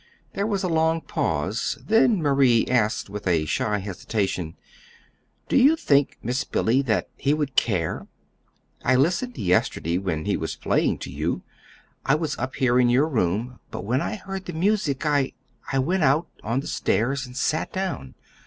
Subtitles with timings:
[0.33, 4.55] There was a long pause, then Marie asked with shy hesitation:
[5.47, 8.07] "Do you think, Miss Billy that he would care?
[8.83, 11.43] I listened yesterday when he was playing to you.
[12.03, 15.33] I was up here in your room, but when I heard the music I
[15.71, 18.15] I went out, on the stairs and sat down.